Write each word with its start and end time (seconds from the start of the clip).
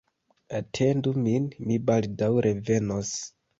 Atendu 0.59 1.13
min, 1.27 1.45
mi 1.67 1.79
baldaŭ 1.91 2.33
revenos. 2.49 3.15